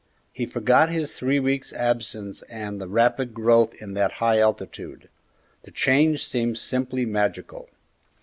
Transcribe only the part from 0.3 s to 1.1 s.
He forgot